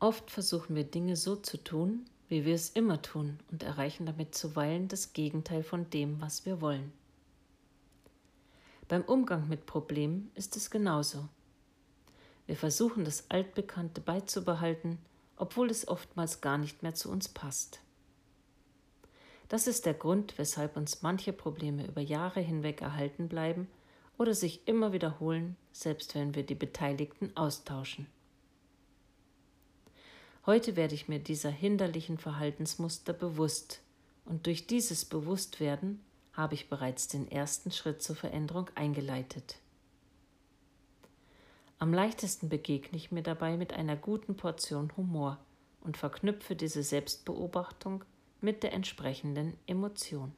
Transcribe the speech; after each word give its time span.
Oft 0.00 0.30
versuchen 0.30 0.76
wir 0.76 0.84
Dinge 0.84 1.16
so 1.16 1.34
zu 1.34 1.56
tun, 1.56 2.04
wie 2.28 2.44
wir 2.44 2.54
es 2.54 2.70
immer 2.70 3.02
tun 3.02 3.40
und 3.50 3.64
erreichen 3.64 4.06
damit 4.06 4.34
zuweilen 4.34 4.86
das 4.86 5.12
Gegenteil 5.12 5.64
von 5.64 5.90
dem, 5.90 6.20
was 6.20 6.46
wir 6.46 6.60
wollen. 6.60 6.92
Beim 8.86 9.02
Umgang 9.02 9.48
mit 9.48 9.66
Problemen 9.66 10.30
ist 10.34 10.56
es 10.56 10.70
genauso. 10.70 11.28
Wir 12.46 12.56
versuchen 12.56 13.04
das 13.04 13.28
Altbekannte 13.28 14.00
beizubehalten, 14.00 14.98
obwohl 15.36 15.68
es 15.68 15.88
oftmals 15.88 16.40
gar 16.40 16.58
nicht 16.58 16.82
mehr 16.82 16.94
zu 16.94 17.10
uns 17.10 17.28
passt. 17.28 17.80
Das 19.48 19.66
ist 19.66 19.84
der 19.84 19.94
Grund, 19.94 20.38
weshalb 20.38 20.76
uns 20.76 21.02
manche 21.02 21.32
Probleme 21.32 21.86
über 21.86 22.02
Jahre 22.02 22.40
hinweg 22.40 22.82
erhalten 22.82 23.28
bleiben 23.28 23.66
oder 24.16 24.34
sich 24.34 24.66
immer 24.68 24.92
wiederholen, 24.92 25.56
selbst 25.72 26.14
wenn 26.14 26.34
wir 26.34 26.44
die 26.44 26.54
Beteiligten 26.54 27.36
austauschen. 27.36 28.06
Heute 30.48 30.76
werde 30.76 30.94
ich 30.94 31.08
mir 31.08 31.18
dieser 31.18 31.50
hinderlichen 31.50 32.16
Verhaltensmuster 32.16 33.12
bewusst 33.12 33.82
und 34.24 34.46
durch 34.46 34.66
dieses 34.66 35.04
Bewusstwerden 35.04 36.00
habe 36.32 36.54
ich 36.54 36.70
bereits 36.70 37.06
den 37.06 37.30
ersten 37.30 37.70
Schritt 37.70 38.00
zur 38.00 38.16
Veränderung 38.16 38.70
eingeleitet. 38.74 39.56
Am 41.78 41.92
leichtesten 41.92 42.48
begegne 42.48 42.96
ich 42.96 43.12
mir 43.12 43.22
dabei 43.22 43.58
mit 43.58 43.74
einer 43.74 43.94
guten 43.94 44.36
Portion 44.36 44.90
Humor 44.96 45.36
und 45.82 45.98
verknüpfe 45.98 46.56
diese 46.56 46.82
Selbstbeobachtung 46.82 48.02
mit 48.40 48.62
der 48.62 48.72
entsprechenden 48.72 49.52
Emotion. 49.66 50.32